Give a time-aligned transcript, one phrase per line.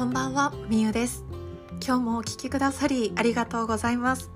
[0.00, 1.26] こんばんは、みゆです。
[1.86, 4.30] 今日もお聴きくださりありがとうございます。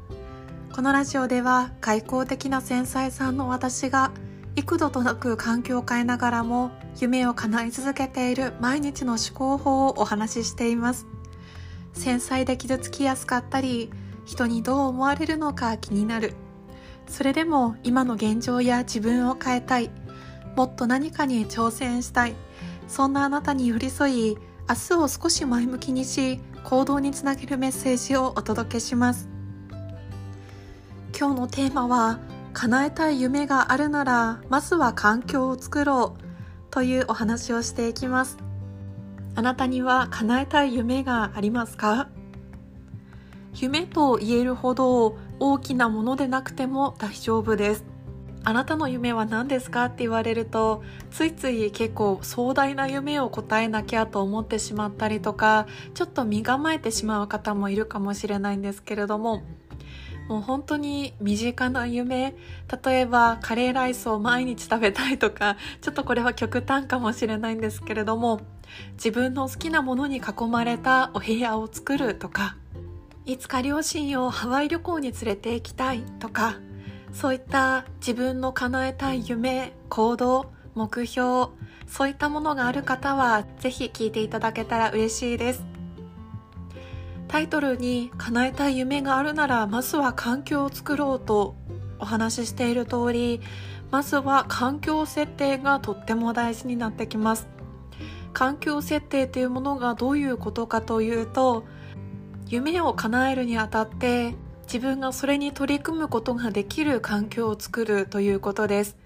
[0.75, 4.13] このラジオでは外交的な繊細さんの私が
[4.57, 11.07] 幾度となく環境を変えながらも夢を叶え続けている毎日の思考法をお話ししています。
[11.95, 13.91] 繊細で傷つきやすかったり
[14.27, 16.35] 人にどう思われるのか気になる。
[17.09, 19.91] それでも今の現状や自分を変えたい。
[20.57, 22.35] もっと何かに挑戦したい。
[22.87, 29.29] そんなあなたに寄り添い明日を少し前向きにし行動につなげるメッセージをお届けします。
[31.17, 32.19] 今日のテーマは
[32.55, 36.23] 叶えたい夢があるならまずは環境を作ろう
[36.71, 38.39] というお話をしていきます。
[39.35, 42.09] あなたには叶えたい夢がありますか？
[43.57, 47.85] 夢と言えるほど大きなものでなくても大丈夫です。
[48.47, 59.43] あなたの夢は何ですかって言われるとついつい結構壮大な夢を答えなきゃと思ってしまったりとかちょっと身構えてしまう方もいるかもしれないんですけれども
[60.29, 62.35] もう本当に身近な夢
[62.85, 68.41] 例えばカレーライスを毎日食べたいとかちょっとこれは極端かもしれないんですけれども
[68.95, 72.57] 自分の好きなものに囲まれたお部屋を作るとか
[73.27, 76.57] いつか両親をハワイ旅行に連れて行きたいとか
[77.15, 81.53] そういった自分の叶えたい夢行動目標
[81.87, 85.65] そういったものがある方はぜひ聞いていただけたら嬉しいです。
[87.29, 91.57] タイトルに叶えたい夢があるならまずは環境を作ろうと
[91.99, 93.41] お話ししている通り
[93.91, 97.49] まずは環境設定がとっても大事になってきます。
[98.33, 101.65] 環境設定というものがどういうことかというと
[102.49, 108.97] 夢を叶えるにあたって自分がそれに取り組むことができる環境を作るということです。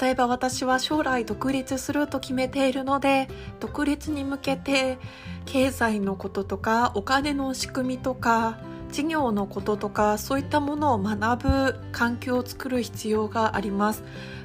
[0.00, 4.98] 例えば私は将来独立すると決めているので独立に向けて
[5.44, 8.58] 経済のこととかお金の仕組みとか
[8.92, 14.04] 事業のこととかそういったものを学ぶ環境を作る必要があります。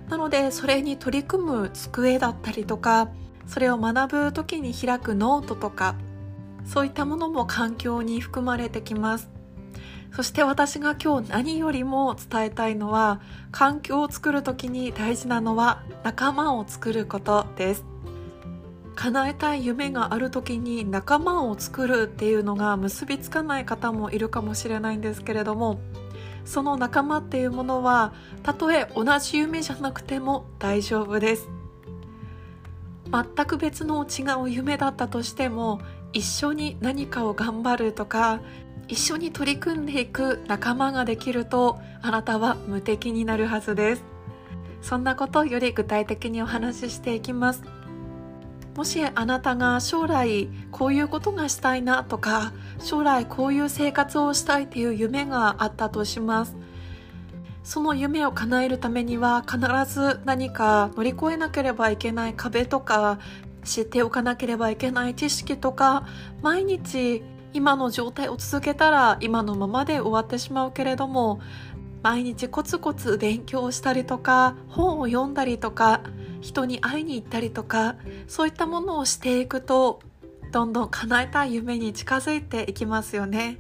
[0.09, 3.09] なのでそれに取り組む机だったりとか
[3.45, 5.95] それを学ぶ時に開くノートとか
[6.65, 9.36] そういったものも環境に含まれてきます。
[10.17, 17.85] そして私が今日何よりも伝えたいのは環境を作る時に大事なのは仲間を作ることです。
[18.95, 25.79] 叶えたい夢がある時に仲間を作るっていうのが結びつかない方もいるかもしれないんですけれども
[26.45, 28.11] その仲間っていうものは
[28.41, 31.47] たとえ同じ夢じゃなくても大丈夫です。
[33.11, 35.79] 全く別の違う夢だったとしても
[36.11, 38.41] 一緒に何かを頑張るとか
[38.87, 44.03] 一緒に取り組んでいく仲間ができるとあなたは無敵になるはずです。
[44.81, 47.63] そんなことをより具体的にお話ししていきます。
[48.75, 56.55] もしあなたが将来こういうことがしたいなとか将来こういう生活をしたいっていう夢があったとします。
[57.63, 59.59] その夢を叶えるためには必
[59.93, 63.19] ず何か乗り越えなければいけない壁とか
[63.65, 66.05] 知っておかなければいけない知識とか
[66.41, 67.23] 毎日
[67.57, 71.41] 今の状態を続けたら今のままで終わってしまうけれども
[72.03, 76.01] 毎日コツコツ勉強したりとか本を読んだりとか
[76.39, 77.95] 人に会いに行ったりとか
[78.27, 80.01] そういったものをしていくと
[80.51, 83.57] どんどん叶えたい夢に近づいていきますよね。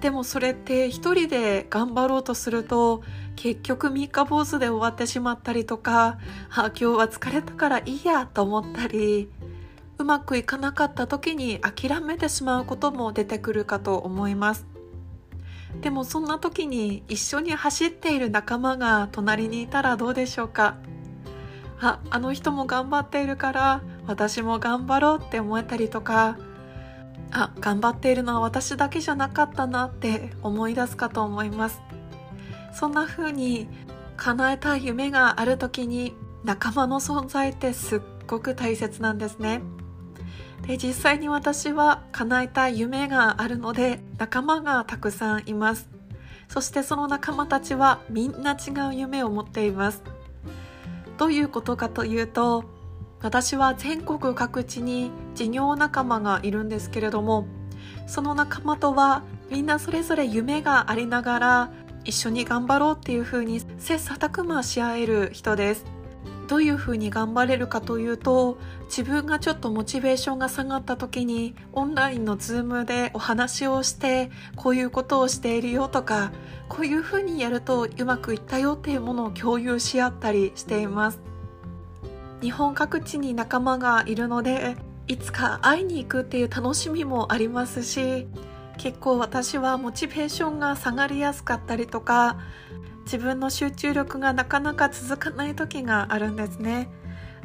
[0.00, 3.04] でもそれって一人で頑張ろうとすると
[3.36, 6.18] 結局三日坊主で終わってしまったりとか
[6.50, 9.28] あ今日は疲れたからいいやと思ったり
[9.98, 14.66] うまくいかなかった時に諦めてしまうことも出てくるかと思います。
[15.80, 20.76] でもそんな時に一緒に走っている仲間が隣にいたらどうでしょうか？
[21.80, 26.38] ああの人も頑張っているから私も頑張ろうって思えたりとか。
[27.36, 31.80] あ頑張っているのは私だけじゃなかったなって思い出すかと思います。
[32.72, 33.66] そんな風に
[34.16, 39.62] 叶えたい夢がある時に仲間の存在ってすっごく大切なんですね。
[40.66, 45.88] で実際に私は叶えたい夢があるので仲間がたくさんいます。
[46.48, 50.02] そしてその仲間たちはみんな違う夢を持っています。
[51.18, 52.64] どういうことかというと
[53.22, 57.46] 私は全国各地に事業仲間がいるんですけれども
[58.06, 61.72] その仲間とはみんなそれぞれ夢がありながら
[62.04, 65.93] 一緒に頑張ろうっていうふうに切磋琢磨し合える人です。
[66.46, 76.32] どういうふうに頑張れるかというと自分がちょっとモチベーションが下がった時にオンラインのズームでお話をしてこういうことをしているよとか
[76.68, 81.20] こういうふうにやるとうまくいったよっていうものを共有し合ったりしています。
[82.40, 84.76] 日本各地に仲間がいるので
[85.06, 88.26] いつか会いに行くっていう楽しみもありますし
[88.76, 92.38] 結構私はモチベーションが下がりやすかったりとか
[93.04, 96.88] 自分の集中力がなかなか続かない時があるんですね。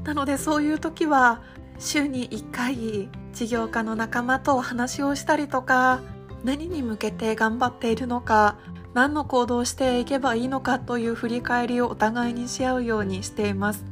[0.03, 1.41] なのでそういう時は
[1.77, 6.01] 週に1回事業家の仲間と話をしたりとか
[6.43, 8.57] 何に向けて頑張っているのか
[8.93, 13.85] 何の行動をしていけばいいのかという振り返りをお互いにし合うようにしています。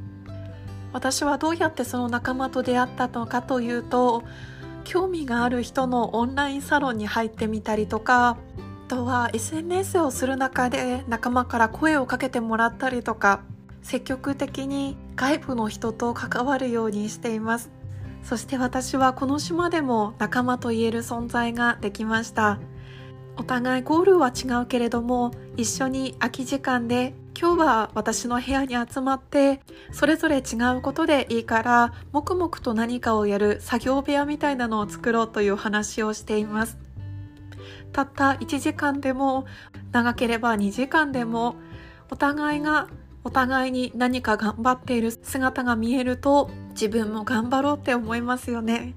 [0.93, 4.23] 私はどうやってその仲間と出会ったのかというと
[4.83, 8.37] 興味がある人のオンラインサロンに入ってみたりとか
[8.87, 13.41] とは SNS をする中で仲間から声をかけてもらったりとか
[13.81, 17.69] 積極的に外部の人と関わるようにしています。
[18.23, 22.59] そして私はこの島でも仲間と言える存在ができました。
[23.37, 29.61] お互いゴールは違うけれども一緒に空き時間で今日は私の部屋に集まって
[29.91, 36.86] それぞれ違うことでいいから黙々と何かをやる作業部屋みたいなのを作ろうという話をしています。
[37.91, 39.45] たった1時間でも
[39.91, 41.55] 長ければ2時間でも
[42.09, 42.87] お互いが
[43.23, 48.95] お互いに何か頑張っている姿が見えると自分も頑張ろうって思いますよね。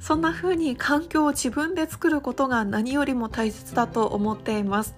[0.00, 4.96] そんな風に環境を自分で作ることが何よりも大切だと思っています。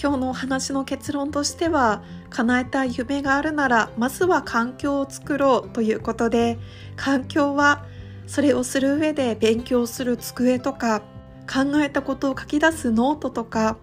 [0.00, 6.58] 今日のお話の結論としては叶えたい夢があるならまずは環境を作ろうということで
[6.96, 7.86] 環境は
[8.26, 11.02] それをする上で勉強する机とか
[11.50, 13.76] 考えたことを書き出すノートとか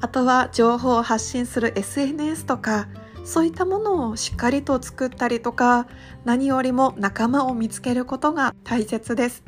[0.00, 2.88] あとは情報を発信する SNS とか
[3.24, 5.86] そういったものをしっかりと作ったりとか
[6.24, 9.44] 何よりも仲間を見つけることが大切です。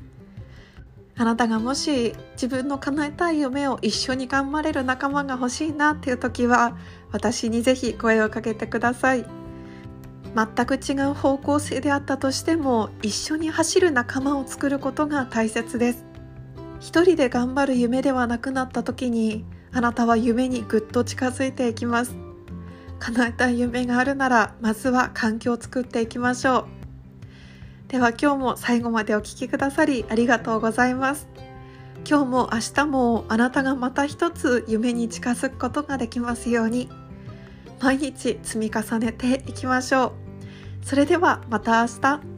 [1.17, 6.77] あなたがもし自分の叶えたい夢を一緒に頑張れる仲間が欲しいなっていう時は
[7.13, 9.25] 私にぜひ声をかけてください。
[10.35, 16.05] 全く違う方向性であったとしても一緒に走る仲間を作ることが大切です。
[16.85, 22.15] 一人で頑張る夢ではなくなった時にあなたは夢にぐっと近づいていきます。
[22.99, 26.67] 叶えたい夢があるならまずは環境を作っていきましょう。
[27.89, 31.27] では今日も最後までお聴きくださりありがとうございます。
[32.07, 36.91] 今日も明日もあなたがまた一つ夢に近づくことができますように
[37.81, 40.13] 毎日積み重ねていきましょ
[40.83, 40.87] う。
[40.87, 42.34] それではまた明日。